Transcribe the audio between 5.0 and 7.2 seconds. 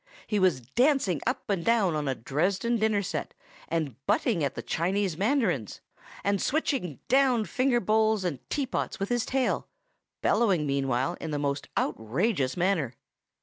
mandarins, and switching